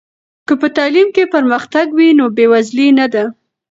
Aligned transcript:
که 0.47 0.53
په 0.61 0.67
تعلیم 0.77 1.07
کې 1.15 1.23
پرمختګ 1.35 1.87
وي، 1.97 2.09
نو 2.19 2.25
بې 2.35 2.45
وزلي 2.51 2.87
نه 2.99 3.05
ده. 3.13 3.23